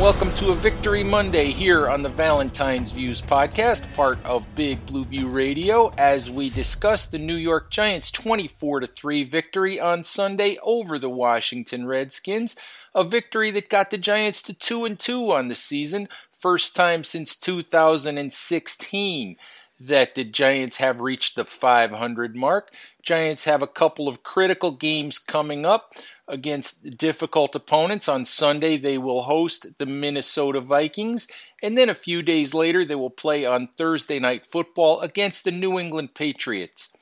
[0.00, 5.04] Welcome to a Victory Monday here on the Valentine's Views podcast, part of Big Blue
[5.04, 10.98] View Radio, as we discuss the New York Giants' 24 3 victory on Sunday over
[10.98, 12.56] the Washington Redskins.
[12.94, 17.04] A victory that got the Giants to 2 and 2 on the season, first time
[17.04, 19.36] since 2016
[19.80, 22.72] that the Giants have reached the 500 mark.
[23.02, 25.94] Giants have a couple of critical games coming up
[26.28, 28.08] against difficult opponents.
[28.08, 31.28] On Sunday, they will host the Minnesota Vikings,
[31.62, 35.50] and then a few days later, they will play on Thursday Night Football against the
[35.50, 36.94] New England Patriots.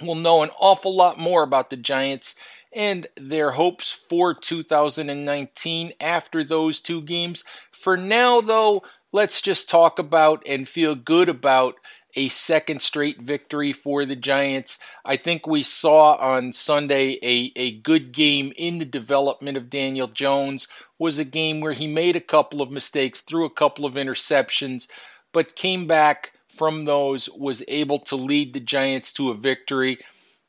[0.00, 2.40] We'll know an awful lot more about the Giants
[2.72, 7.44] and their hopes for 2019 after those two games.
[7.70, 11.74] For now, though, let's just talk about and feel good about
[12.16, 14.78] a second straight victory for the Giants.
[15.04, 20.08] I think we saw on Sunday a, a good game in the development of Daniel
[20.08, 20.66] Jones.
[20.98, 24.90] Was a game where he made a couple of mistakes, threw a couple of interceptions,
[25.32, 29.98] but came back from those, was able to lead the Giants to a victory.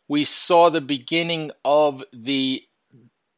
[0.07, 2.63] We saw the beginning of the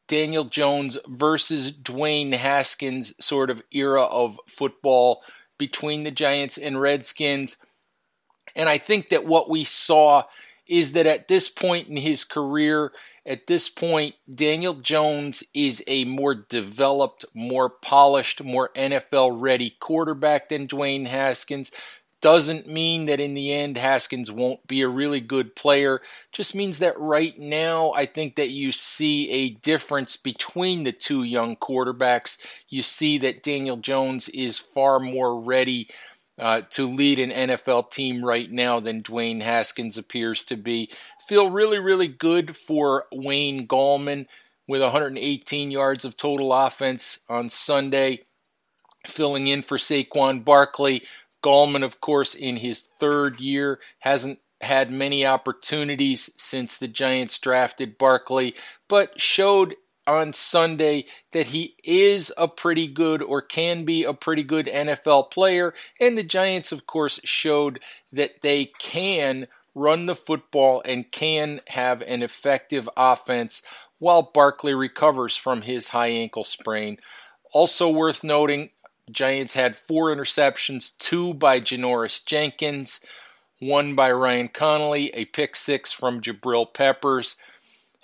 [0.08, 5.22] Daniel Jones versus Dwayne Haskins sort of era of football
[5.58, 7.64] between the Giants and Redskins.
[8.56, 10.24] And I think that what we saw
[10.66, 12.92] is that at this point in his career,
[13.26, 20.48] at this point, Daniel Jones is a more developed, more polished, more NFL ready quarterback
[20.48, 21.70] than Dwayne Haskins.
[22.24, 26.00] Doesn't mean that in the end Haskins won't be a really good player.
[26.32, 31.24] Just means that right now I think that you see a difference between the two
[31.24, 32.62] young quarterbacks.
[32.70, 35.88] You see that Daniel Jones is far more ready
[36.38, 40.88] uh, to lead an NFL team right now than Dwayne Haskins appears to be.
[41.28, 44.28] Feel really, really good for Wayne Gallman
[44.66, 48.20] with 118 yards of total offense on Sunday,
[49.06, 51.02] filling in for Saquon Barkley.
[51.44, 57.98] Gallman, of course, in his third year, hasn't had many opportunities since the Giants drafted
[57.98, 58.54] Barkley,
[58.88, 59.74] but showed
[60.06, 65.30] on Sunday that he is a pretty good or can be a pretty good NFL
[65.30, 65.74] player.
[66.00, 67.80] And the Giants, of course, showed
[68.12, 73.62] that they can run the football and can have an effective offense
[73.98, 76.98] while Barkley recovers from his high ankle sprain.
[77.52, 78.70] Also worth noting,
[79.10, 83.04] Giants had four interceptions, two by Janoris Jenkins,
[83.60, 87.36] one by Ryan Connelly, a pick six from Jabril Peppers.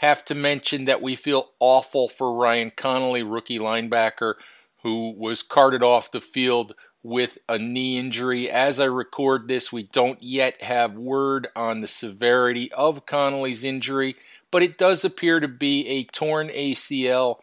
[0.00, 4.34] Have to mention that we feel awful for Ryan Connelly, rookie linebacker,
[4.82, 8.50] who was carted off the field with a knee injury.
[8.50, 14.16] As I record this, we don't yet have word on the severity of Connelly's injury,
[14.50, 17.40] but it does appear to be a torn ACL,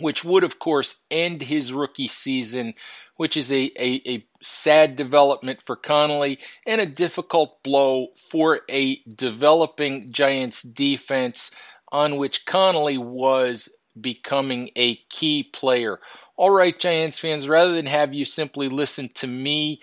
[0.00, 2.74] which would, of course, end his rookie season,
[3.16, 8.96] which is a, a, a sad development for Connelly and a difficult blow for a
[9.02, 11.54] developing Giants defense
[11.92, 16.00] on which Connelly was becoming a key player.
[16.36, 19.80] All right, Giants fans, rather than have you simply listen to me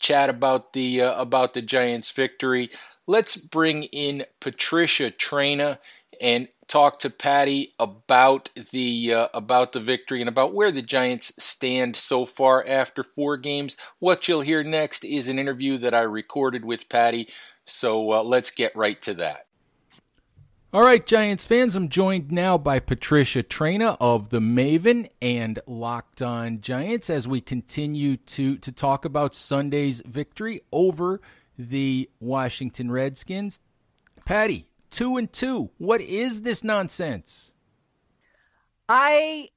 [0.00, 2.70] chat about the uh, about the Giants victory,
[3.06, 5.78] let's bring in Patricia Traina
[6.20, 11.42] and talk to Patty about the uh, about the victory and about where the Giants
[11.42, 13.76] stand so far after four games.
[13.98, 17.28] What you'll hear next is an interview that I recorded with Patty.
[17.64, 19.46] So uh, let's get right to that.
[20.72, 26.22] All right, Giants fans, I'm joined now by Patricia Traina of the Maven and Locked
[26.22, 31.20] On Giants as we continue to to talk about Sunday's victory over
[31.58, 33.60] the Washington Redskins.
[34.24, 35.70] Patty, two and two.
[35.78, 37.52] What is this nonsense?
[38.88, 39.48] I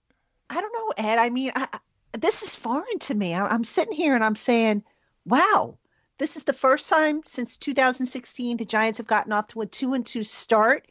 [0.50, 1.18] I don't know, Ed.
[1.18, 1.80] I mean, I,
[2.14, 3.34] this is foreign to me.
[3.34, 4.84] I, I'm sitting here and I'm saying,
[5.26, 5.78] wow,
[6.20, 9.94] this is the first time since 2016 the Giants have gotten off to a two
[9.94, 10.88] and two start.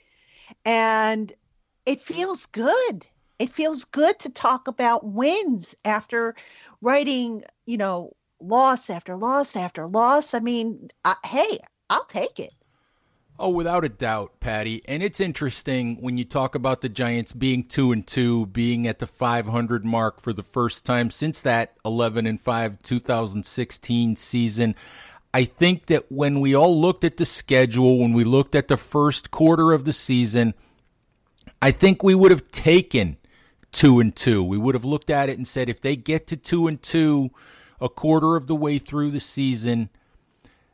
[0.65, 1.33] And
[1.87, 3.07] it feels good.
[3.39, 6.35] It feels good to talk about wins after
[6.81, 10.35] writing, you know, loss after loss after loss.
[10.35, 11.59] I mean, I, hey,
[11.89, 12.53] I'll take it.
[13.39, 14.83] Oh, without a doubt, Patty.
[14.87, 18.99] And it's interesting when you talk about the Giants being 2 and 2, being at
[18.99, 24.75] the 500 mark for the first time since that 11 and 5 2016 season.
[25.35, 28.77] I think that when we all looked at the schedule, when we looked at the
[28.77, 30.53] first quarter of the season,
[31.61, 33.17] I think we would have taken
[33.73, 34.45] 2 and 2.
[34.45, 37.31] We would have looked at it and said if they get to 2 and 2
[37.81, 39.89] a quarter of the way through the season,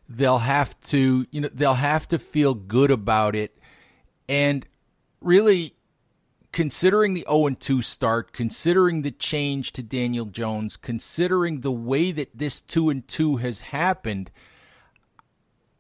[0.09, 3.57] they'll have to you know they'll have to feel good about it.
[4.29, 4.67] And
[5.21, 5.75] really
[6.53, 12.31] considering the 0 2 start considering the change to Daniel Jones considering the way that
[12.35, 14.31] this 2 and 2 has happened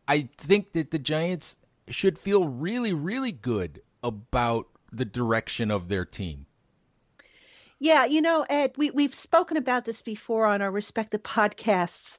[0.06, 1.56] I think that the Giants
[1.88, 6.46] should feel really really good about the direction of their team.
[7.80, 12.18] Yeah, you know, Ed, we, we've spoken about this before on our respective podcasts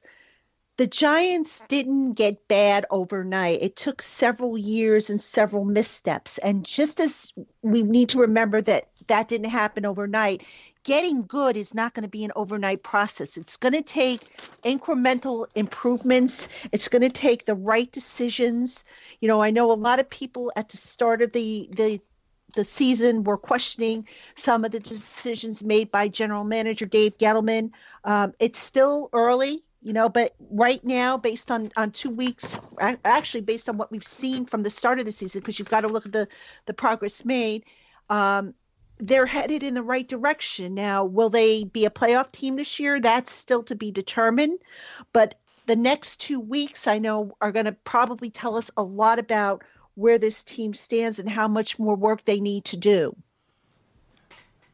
[0.80, 3.60] the Giants didn't get bad overnight.
[3.60, 6.38] It took several years and several missteps.
[6.38, 10.42] And just as we need to remember that that didn't happen overnight,
[10.82, 13.36] getting good is not going to be an overnight process.
[13.36, 14.22] It's going to take
[14.64, 16.48] incremental improvements.
[16.72, 18.86] It's going to take the right decisions.
[19.20, 22.00] You know, I know a lot of people at the start of the the
[22.54, 27.72] the season were questioning some of the decisions made by General Manager Dave Gettleman.
[28.02, 32.56] Um, it's still early you know but right now based on on two weeks
[33.04, 35.82] actually based on what we've seen from the start of the season because you've got
[35.82, 36.28] to look at the
[36.66, 37.64] the progress made
[38.08, 38.54] um,
[39.00, 40.74] they're headed in the right direction.
[40.74, 43.00] Now will they be a playoff team this year?
[43.00, 44.58] That's still to be determined.
[45.12, 45.36] But
[45.66, 49.62] the next two weeks i know are going to probably tell us a lot about
[49.94, 53.14] where this team stands and how much more work they need to do.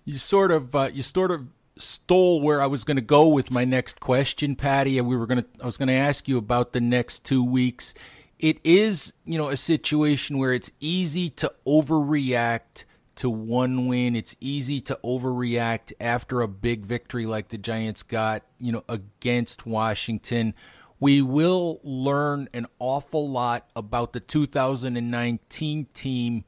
[0.05, 1.47] You sort of uh, you sort of
[1.79, 4.99] stole where I was going to go with my next question, Patty.
[4.99, 7.45] And we were going to, I was going to ask you about the next two
[7.45, 7.95] weeks.
[8.39, 12.85] It is, you know, a situation where it's easy to overreact
[13.17, 14.15] to one win.
[14.15, 19.67] It's easy to overreact after a big victory like the Giants got, you know, against
[19.67, 20.55] Washington.
[21.01, 26.45] We will learn an awful lot about the 2019 team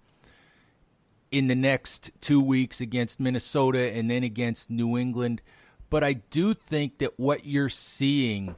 [1.30, 5.42] in the next two weeks against Minnesota and then against New England.
[5.90, 8.56] But I do think that what you're seeing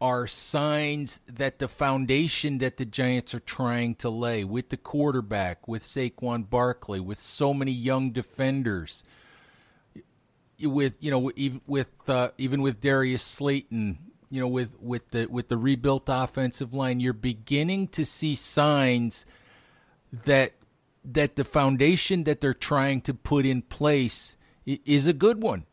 [0.00, 5.68] are signs that the foundation that the Giants are trying to lay with the quarterback,
[5.68, 9.04] with Saquon Barkley, with so many young defenders,
[10.62, 13.98] with you know even with uh, even with Darius Slayton,
[14.30, 19.26] you know with with the with the rebuilt offensive line, you're beginning to see signs
[20.12, 20.52] that
[21.04, 24.36] that the foundation that they're trying to put in place
[24.66, 25.66] is a good one.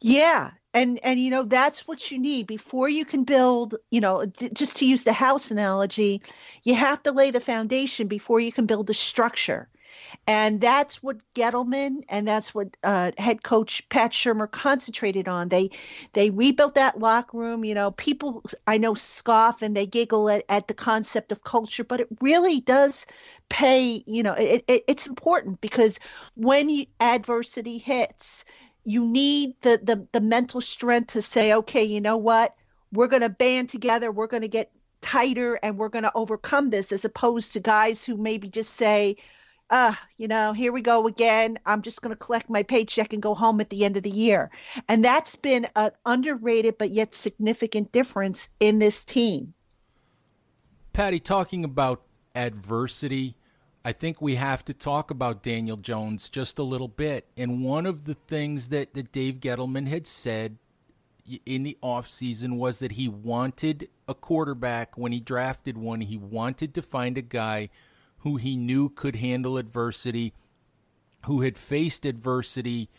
[0.00, 2.46] Yeah, and and you know that's what you need.
[2.46, 6.22] Before you can build you know d- just to use the house analogy
[6.64, 9.68] you have to lay the foundation before you can build the structure
[10.26, 15.48] and that's what Gettleman and that's what uh, head coach Pat Shurmur concentrated on.
[15.48, 15.70] They
[16.12, 17.64] they rebuilt that locker room.
[17.64, 21.84] You know, people I know scoff and they giggle at, at the concept of culture,
[21.84, 23.06] but it really does
[23.48, 24.02] pay.
[24.06, 25.98] You know, it, it, it's important because
[26.34, 28.44] when you, adversity hits,
[28.84, 32.54] you need the, the the mental strength to say, okay, you know what,
[32.92, 34.10] we're going to band together.
[34.10, 38.04] We're going to get tighter and we're going to overcome this as opposed to guys
[38.04, 39.16] who maybe just say
[39.70, 41.58] uh, you know, here we go again.
[41.66, 44.10] I'm just going to collect my paycheck and go home at the end of the
[44.10, 44.50] year.
[44.88, 49.54] And that's been an underrated but yet significant difference in this team.
[50.92, 52.02] Patty, talking about
[52.34, 53.36] adversity,
[53.84, 57.26] I think we have to talk about Daniel Jones just a little bit.
[57.36, 60.58] And one of the things that, that Dave Gettleman had said
[61.44, 66.02] in the offseason was that he wanted a quarterback when he drafted one.
[66.02, 67.68] He wanted to find a guy–
[68.26, 70.32] who he knew could handle adversity,
[71.26, 72.90] who had faced adversity,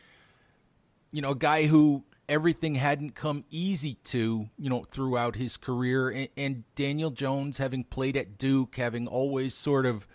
[1.12, 6.10] you know, a guy who everything hadn't come easy to, you know, throughout his career.
[6.10, 10.08] And, and, Daniel Jones, having played at Duke, having always sort of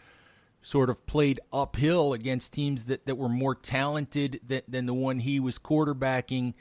[0.63, 5.19] sort of played uphill against teams that, that were more talented than, than the one
[5.19, 6.55] he was quarterbacking,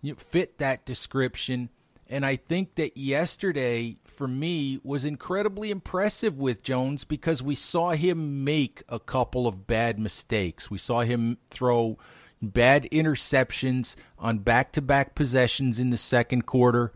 [0.00, 1.70] you know, fit that description.
[2.12, 7.90] And I think that yesterday, for me, was incredibly impressive with Jones because we saw
[7.90, 10.68] him make a couple of bad mistakes.
[10.68, 11.98] We saw him throw
[12.42, 16.92] bad interceptions on back to back possessions in the second quarter.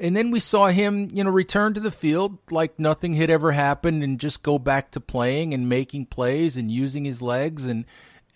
[0.00, 3.52] And then we saw him, you know, return to the field like nothing had ever
[3.52, 7.84] happened and just go back to playing and making plays and using his legs and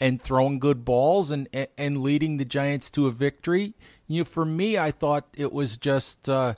[0.00, 3.74] and throwing good balls and and leading the Giants to a victory.
[4.06, 6.54] You know, for me, I thought it was just uh,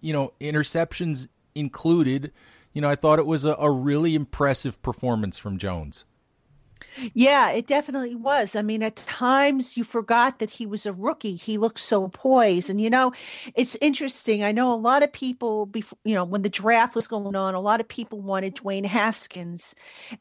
[0.00, 2.32] you know interceptions included.
[2.72, 6.04] You know, I thought it was a, a really impressive performance from Jones.
[7.14, 8.56] Yeah, it definitely was.
[8.56, 11.36] I mean, at times you forgot that he was a rookie.
[11.36, 12.70] He looked so poised.
[12.70, 13.12] And, you know,
[13.54, 14.42] it's interesting.
[14.42, 17.54] I know a lot of people, before, you know, when the draft was going on,
[17.54, 19.74] a lot of people wanted Dwayne Haskins.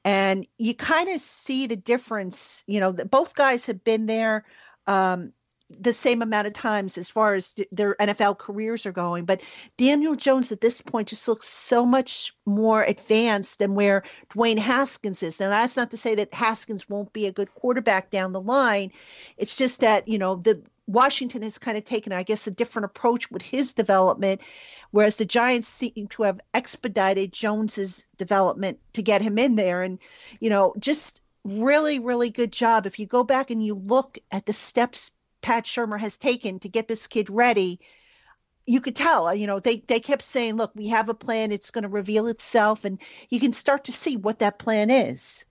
[0.03, 2.63] And you kind of see the difference.
[2.67, 4.45] You know, both guys have been there.
[4.85, 5.33] Um,
[5.69, 9.25] the same amount of times as far as their NFL careers are going.
[9.25, 9.41] But
[9.75, 15.23] Daniel Jones at this point just looks so much more advanced than where Dwayne Haskins
[15.23, 15.39] is.
[15.39, 18.91] Now, that's not to say that Haskins won't be a good quarterback down the line.
[19.37, 22.85] It's just that, you know, the Washington has kind of taken, I guess, a different
[22.85, 24.39] approach with his development,
[24.91, 29.83] whereas the Giants seem to have expedited Jones's development to get him in there.
[29.83, 29.99] And,
[30.39, 32.85] you know, just really, really good job.
[32.85, 35.11] If you go back and you look at the steps
[35.47, 37.79] Pat Shurmur has taken to get this kid ready,
[38.65, 41.53] you could tell, uh, you know, they, they kept saying, look, we have a plan.
[41.53, 42.83] It's going to reveal itself.
[42.83, 42.99] And
[43.29, 45.45] you can start to see what that plan is.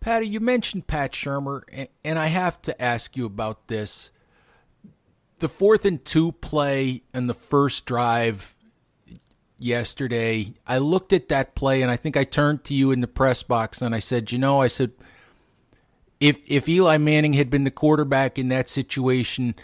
[0.00, 4.10] Patty, you mentioned Pat Shurmur, and I have to ask you about this.
[5.40, 8.56] The fourth and two play and the first drive
[9.58, 13.06] yesterday, I looked at that play and I think I turned to you in the
[13.06, 14.92] press box and I said, you know, I said,
[16.22, 19.56] if if Eli Manning had been the quarterback in that situation,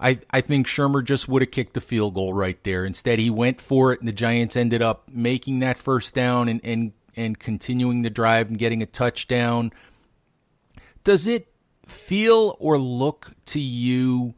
[0.00, 2.86] I I think Shurmur just would have kicked the field goal right there.
[2.86, 6.62] Instead, he went for it, and the Giants ended up making that first down and
[6.64, 9.72] and and continuing the drive and getting a touchdown.
[11.04, 11.48] Does it
[11.84, 14.34] feel or look to you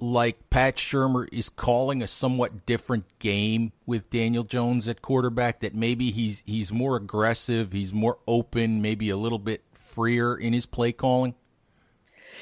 [0.00, 5.60] like Pat Shurmur is calling a somewhat different game with Daniel Jones at quarterback?
[5.60, 10.52] That maybe he's he's more aggressive, he's more open, maybe a little bit freer in
[10.52, 11.34] his play calling?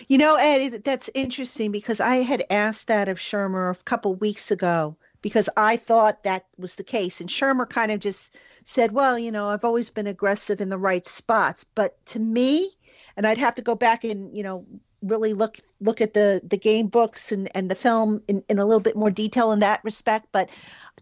[0.08, 4.50] You know, Ed, that's interesting because I had asked that of Shurmur a couple weeks
[4.50, 7.20] ago because I thought that was the case.
[7.20, 10.78] And Shurmur kind of just said, well, you know, I've always been aggressive in the
[10.78, 11.64] right spots.
[11.64, 12.68] But to me,
[13.16, 14.66] and I'd have to go back and, you know,
[15.02, 18.64] really look look at the the game books and and the film in, in a
[18.64, 20.28] little bit more detail in that respect.
[20.32, 20.50] But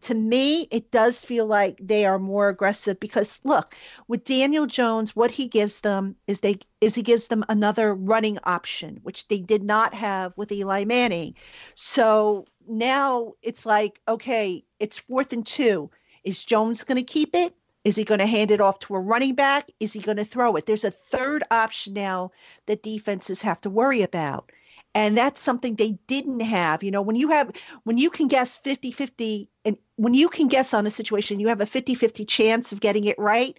[0.02, 3.74] to me it does feel like they are more aggressive because look
[4.08, 8.38] with Daniel Jones what he gives them is they is he gives them another running
[8.44, 11.34] option which they did not have with Eli Manning.
[11.74, 15.90] So now it's like okay it's fourth and 2
[16.24, 19.00] is Jones going to keep it is he going to hand it off to a
[19.00, 19.70] running back?
[19.78, 20.66] Is he going to throw it?
[20.66, 22.32] There's a third option now
[22.66, 24.50] that defenses have to worry about.
[24.94, 26.82] And that's something they didn't have.
[26.82, 27.50] You know, when you have
[27.82, 31.60] when you can guess 50-50 and when you can guess on a situation, you have
[31.60, 33.58] a 50-50 chance of getting it right,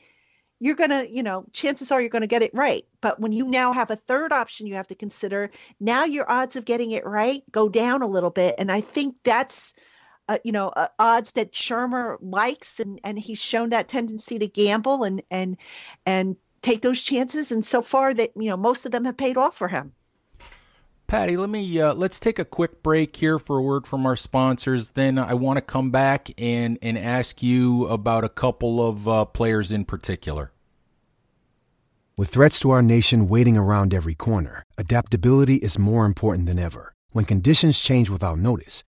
[0.59, 2.85] you're going to, you know, chances are you're going to get it right.
[3.01, 6.55] But when you now have a third option you have to consider, now your odds
[6.55, 8.55] of getting it right go down a little bit.
[8.57, 9.75] And I think that's
[10.27, 14.47] uh, you know uh, odds that Shurmur likes, and and he's shown that tendency to
[14.47, 15.57] gamble and and
[16.05, 17.51] and take those chances.
[17.51, 19.93] And so far, that you know most of them have paid off for him.
[21.07, 24.15] Patty, let me uh, let's take a quick break here for a word from our
[24.15, 24.89] sponsors.
[24.89, 29.25] Then I want to come back and and ask you about a couple of uh,
[29.25, 30.51] players in particular.
[32.17, 36.93] With threats to our nation waiting around every corner, adaptability is more important than ever.
[37.11, 38.83] When conditions change without notice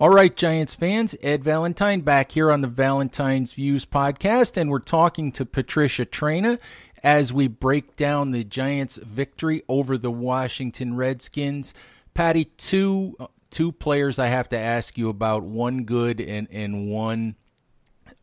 [0.00, 4.78] All right, Giants fans, Ed Valentine back here on the Valentine's Views podcast, and we're
[4.78, 6.60] talking to Patricia Traina
[7.02, 11.74] as we break down the Giants' victory over the Washington Redskins.
[12.14, 13.16] Patty, two
[13.50, 17.34] two players I have to ask you about, one good and, and one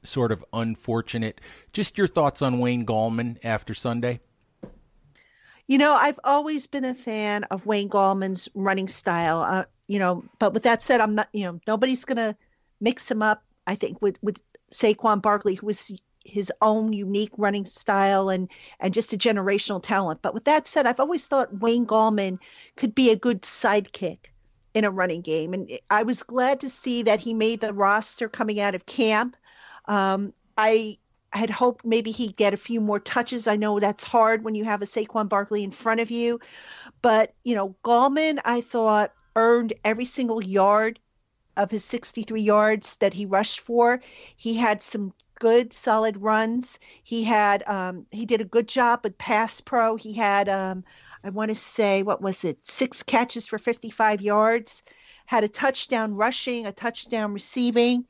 [0.02, 1.42] sort of unfortunate.
[1.74, 4.22] Just your thoughts on Wayne Gallman after Sunday?
[5.68, 9.42] You know, I've always been a fan of Wayne Gallman's running style.
[9.42, 12.36] Uh, you know, but with that said, I'm not, you know, nobody's going to
[12.80, 13.44] mix him up.
[13.68, 15.92] I think with with Saquon Barkley, who was
[16.24, 18.50] his own unique running style and
[18.80, 20.22] and just a generational talent.
[20.22, 22.40] But with that said, I've always thought Wayne Gallman
[22.76, 24.28] could be a good sidekick
[24.74, 28.28] in a running game, and I was glad to see that he made the roster
[28.28, 29.38] coming out of camp.
[29.86, 30.98] Um, I
[31.32, 33.48] had hoped maybe he'd get a few more touches.
[33.48, 36.40] I know that's hard when you have a Saquon Barkley in front of you,
[37.02, 41.00] but you know, Gallman, I thought earned every single yard
[41.58, 44.02] of his 63 yards that he rushed for.
[44.36, 46.80] He had some good solid runs.
[47.04, 49.96] He had um, he did a good job with pass pro.
[49.96, 50.84] He had um,
[51.24, 54.84] I want to say what was it six catches for 55 yards.
[55.26, 58.06] Had a touchdown rushing, a touchdown receiving.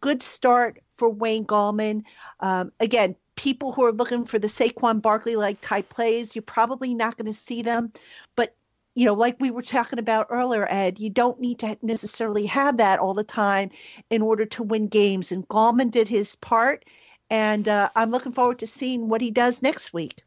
[0.00, 2.02] Good start for Wayne Gallman.
[2.40, 6.94] Um, again, people who are looking for the Saquon Barkley like type plays, you're probably
[6.94, 7.92] not going to see them.
[8.34, 8.54] But
[8.96, 12.78] you know, like we were talking about earlier, Ed, you don't need to necessarily have
[12.78, 13.70] that all the time
[14.08, 15.30] in order to win games.
[15.30, 16.86] And Gallman did his part,
[17.28, 20.22] and uh, I'm looking forward to seeing what he does next week.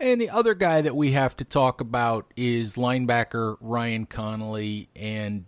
[0.00, 4.88] And the other guy that we have to talk about is linebacker Ryan Connelly.
[4.96, 5.44] And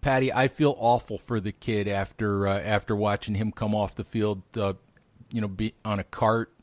[0.00, 4.02] Patty, I feel awful for the kid after uh, after watching him come off the
[4.02, 4.72] field, uh,
[5.30, 6.54] you know, be on a cart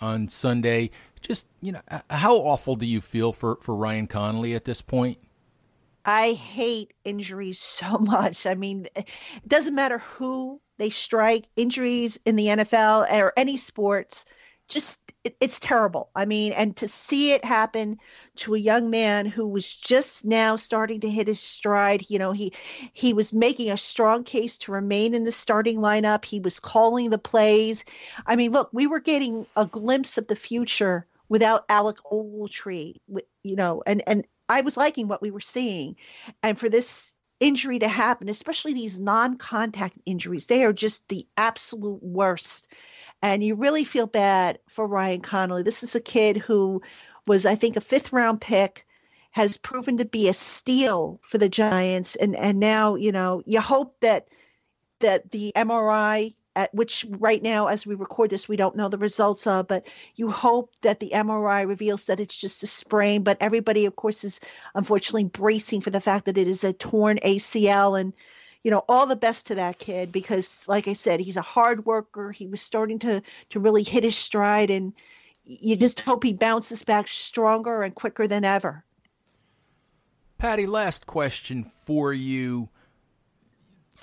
[0.00, 0.90] on Sunday
[1.24, 4.82] just you know uh, how awful do you feel for for Ryan Connelly at this
[4.82, 5.18] point?
[6.04, 8.46] I hate injuries so much.
[8.46, 9.10] I mean, it
[9.46, 14.26] doesn't matter who they strike, injuries in the NFL or any sports
[14.68, 16.10] just it, it's terrible.
[16.14, 17.98] I mean, and to see it happen
[18.36, 22.32] to a young man who was just now starting to hit his stride, you know,
[22.32, 22.52] he
[22.92, 26.24] he was making a strong case to remain in the starting lineup.
[26.24, 27.84] He was calling the plays.
[28.26, 33.00] I mean, look, we were getting a glimpse of the future without Alec Ogletree,
[33.42, 35.96] you know, and and I was liking what we were seeing,
[36.44, 42.04] and for this injury to happen, especially these non-contact injuries, they are just the absolute
[42.04, 42.72] worst,
[43.20, 45.64] and you really feel bad for Ryan Connelly.
[45.64, 46.82] This is a kid who
[47.26, 48.86] was, I think, a fifth-round pick.
[49.32, 53.60] Has proven to be a steal for the Giants, and and now you know you
[53.60, 54.28] hope that
[55.00, 58.98] that the MRI at which right now, as we record this, we don't know the
[58.98, 63.22] results of, but you hope that the MRI reveals that it's just a sprain.
[63.22, 64.40] But everybody, of course, is
[64.74, 68.00] unfortunately bracing for the fact that it is a torn ACL.
[68.00, 68.12] And,
[68.62, 71.84] you know, all the best to that kid because, like I said, he's a hard
[71.84, 72.30] worker.
[72.30, 74.92] He was starting to to really hit his stride, and
[75.44, 78.84] you just hope he bounces back stronger and quicker than ever.
[80.38, 82.68] Patty, last question for you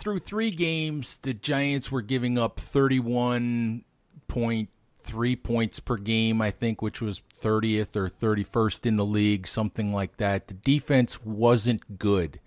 [0.02, 7.02] through three games, the Giants were giving up 31.3 points per game, I think, which
[7.02, 10.48] was 30th or 31st in the league, something like that.
[10.48, 12.40] The defense wasn't good.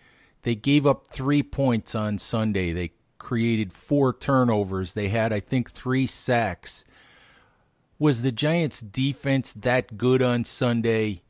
[0.43, 2.73] They gave up three points on Sunday.
[2.73, 4.95] They created four turnovers.
[4.95, 6.85] They had, I think, three sacks.
[8.01, 11.23] Was the Giants' defense that good on Sunday,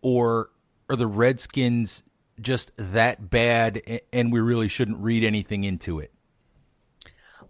[0.00, 0.48] or
[0.88, 2.04] are the Redskins
[2.40, 6.12] just that bad and we really shouldn't read anything into it?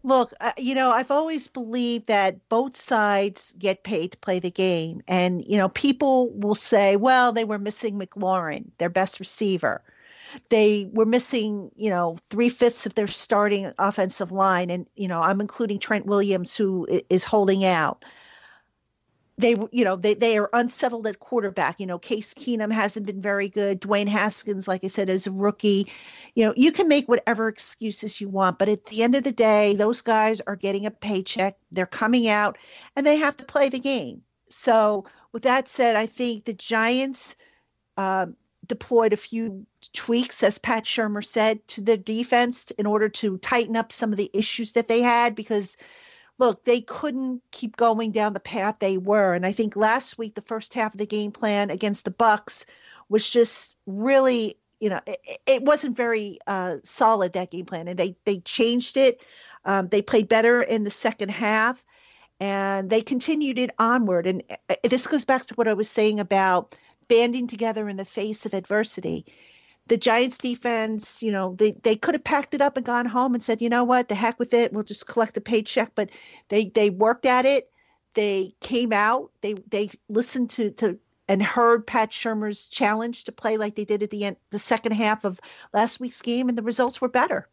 [0.05, 4.51] Look, uh, you know, I've always believed that both sides get paid to play the
[4.51, 5.01] game.
[5.07, 9.81] And, you know, people will say, well, they were missing McLaurin, their best receiver.
[10.49, 14.71] They were missing, you know, three fifths of their starting offensive line.
[14.71, 18.05] And, you know, I'm including Trent Williams, who is holding out
[19.43, 21.81] they you know they they are unsettled at quarterback.
[21.81, 23.81] You know case keenum hasn't been very good.
[23.81, 25.91] Dwayne haskins like i said is a rookie.
[26.35, 29.33] You know you can make whatever excuses you want but at the end of the
[29.33, 31.57] day those guys are getting a paycheck.
[31.71, 32.57] They're coming out
[32.97, 34.23] and they have to play the game.
[34.49, 37.37] So with that said i think the giants
[37.97, 38.27] uh,
[38.67, 43.77] deployed a few tweaks as pat shurmur said to the defense in order to tighten
[43.77, 45.77] up some of the issues that they had because
[46.43, 49.33] look, they couldn't keep going down the path they were.
[49.33, 52.65] And I think last week, the first half of the game plan against the Bucs
[53.09, 57.97] was just really, you know, it, it wasn't very uh, solid that game plan, and
[57.97, 59.25] they they changed it.
[59.65, 61.85] Um, they played better in the second half,
[62.41, 64.27] and they continued it onward.
[64.27, 66.75] And uh, this goes back to what I was saying about
[67.07, 69.27] banding together in the face of adversity
[69.87, 73.35] the Giants defense, you know, they, they could have packed it up and gone home
[73.35, 75.93] and said, you know what, the heck with it, we'll just collect the paycheck.
[75.95, 76.11] But
[76.49, 77.71] they they worked at it.
[78.15, 79.31] They came out.
[79.41, 84.03] They they listened to to and heard Pat Shurmur's challenge to play like they did
[84.03, 85.41] at the end the second half of
[85.73, 87.49] last week's game, and the results were better.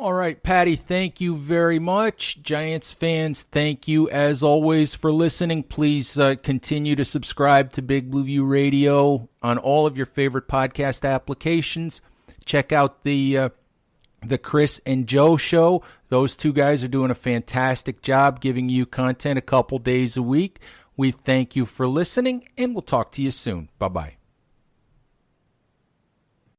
[0.00, 2.42] All right, Patty, thank you very much.
[2.42, 5.62] Giants fans, thank you as always for listening.
[5.62, 10.48] Please uh, continue to subscribe to Big Blue View Radio on all of your favorite
[10.48, 12.00] podcast applications.
[12.46, 13.48] Check out the uh,
[14.24, 15.82] the Chris and Joe show.
[16.08, 20.22] Those two guys are doing a fantastic job giving you content a couple days a
[20.22, 20.60] week.
[20.96, 23.68] We thank you for listening, and we'll talk to you soon.
[23.78, 24.19] Bye bye.